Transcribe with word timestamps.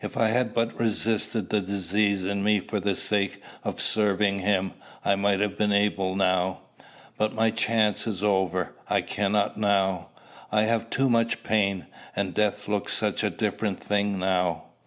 If 0.00 0.16
I 0.16 0.28
had 0.28 0.54
but 0.54 0.80
resisted 0.80 1.50
the 1.50 1.60
disease 1.60 2.24
in 2.24 2.42
me 2.42 2.58
for 2.58 2.80
the 2.80 2.96
sake 2.96 3.42
of 3.64 3.82
serving 3.82 4.38
him, 4.38 4.72
I 5.04 5.14
might 5.14 5.40
have 5.40 5.58
been 5.58 5.74
able 5.74 6.16
now: 6.16 6.60
but 7.18 7.34
my 7.34 7.50
chance 7.50 8.06
is 8.06 8.22
over; 8.22 8.74
I 8.88 9.02
cannot 9.02 9.58
now; 9.58 10.08
I 10.50 10.62
have 10.62 10.88
too 10.88 11.10
much 11.10 11.42
pain. 11.42 11.84
And 12.16 12.32
death 12.32 12.66
looks 12.66 12.94
such 12.94 13.22
a 13.22 13.28
different 13.28 13.78
thing 13.78 14.18
now! 14.18 14.68